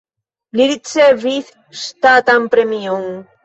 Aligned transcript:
Li 0.59 0.65
ricevis 0.71 1.53
ŝtatan 1.85 2.51
premion. 2.59 3.09